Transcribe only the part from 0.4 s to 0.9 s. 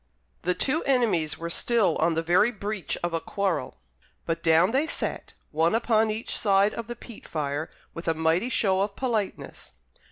The two